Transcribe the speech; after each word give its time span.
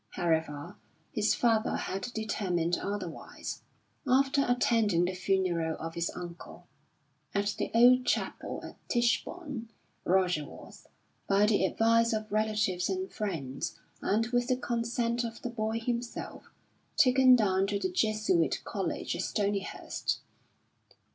However, 0.13 0.77
his 1.11 1.35
father 1.35 1.75
had 1.75 2.01
determined 2.15 2.79
otherwise. 2.81 3.61
After 4.07 4.43
attending 4.47 5.05
the 5.05 5.13
funeral 5.13 5.77
of 5.79 5.93
his 5.93 6.09
uncle, 6.15 6.65
at 7.35 7.53
the 7.59 7.69
old 7.75 8.07
chapel 8.07 8.61
at 8.63 8.77
Tichborne, 8.89 9.69
Roger 10.03 10.43
was, 10.43 10.87
by 11.29 11.45
the 11.45 11.63
advice 11.65 12.13
of 12.13 12.31
relatives 12.31 12.89
and 12.89 13.11
friends, 13.11 13.77
and 14.01 14.25
with 14.29 14.47
the 14.47 14.57
consent 14.57 15.23
of 15.23 15.43
the 15.43 15.51
boy 15.51 15.79
himself, 15.79 16.49
taken 16.97 17.35
down 17.35 17.67
to 17.67 17.77
the 17.77 17.91
Jesuit 17.91 18.59
College 18.63 19.15
at 19.15 19.21
Stonyhurst. 19.21 20.17